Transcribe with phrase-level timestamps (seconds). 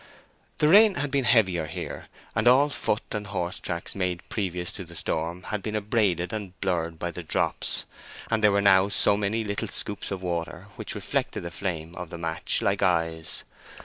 [0.57, 4.83] The rain had been heavier here, and all foot and horse tracks made previous to
[4.83, 7.85] the storm had been abraded and blurred by the drops,
[8.31, 12.09] and they were now so many little scoops of water, which reflected the flame of
[12.09, 13.43] the match like eyes.